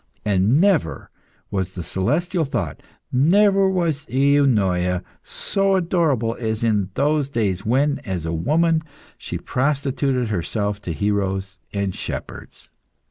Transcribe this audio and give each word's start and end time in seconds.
And 0.25 0.59
never 0.59 1.11
was 1.51 1.75
the 1.75 1.83
celestial 1.83 2.43
thought, 2.43 2.81
never 3.11 3.69
was 3.69 4.07
Eunoia, 4.09 5.03
so 5.23 5.75
adorable 5.75 6.35
as 6.39 6.63
in 6.63 6.89
those 6.95 7.29
days 7.29 7.67
when, 7.67 7.99
as 7.99 8.25
a 8.25 8.33
woman, 8.33 8.81
she 9.19 9.37
prostituted 9.37 10.29
herself 10.29 10.81
to 10.81 10.91
heroes 10.93 11.59
and 11.71 11.93
shepherds. 11.93 12.71